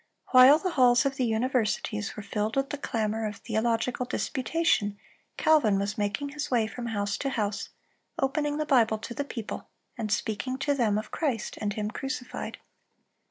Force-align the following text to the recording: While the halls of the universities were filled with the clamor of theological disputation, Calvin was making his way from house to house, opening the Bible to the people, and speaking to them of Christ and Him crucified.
While 0.31 0.57
the 0.57 0.71
halls 0.71 1.05
of 1.05 1.17
the 1.17 1.25
universities 1.25 2.17
were 2.17 2.23
filled 2.23 2.55
with 2.55 2.71
the 2.71 2.77
clamor 2.79 3.27
of 3.27 3.35
theological 3.35 4.07
disputation, 4.07 4.97
Calvin 5.37 5.77
was 5.77 5.95
making 5.95 6.29
his 6.29 6.49
way 6.49 6.65
from 6.65 6.87
house 6.87 7.17
to 7.19 7.29
house, 7.29 7.69
opening 8.17 8.57
the 8.57 8.65
Bible 8.65 8.97
to 8.97 9.13
the 9.13 9.23
people, 9.23 9.69
and 9.99 10.11
speaking 10.11 10.57
to 10.57 10.73
them 10.73 10.97
of 10.97 11.11
Christ 11.11 11.55
and 11.61 11.73
Him 11.73 11.91
crucified. 11.91 12.57